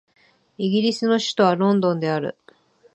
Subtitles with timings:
[0.57, 2.35] イギリスの首都はロンドンである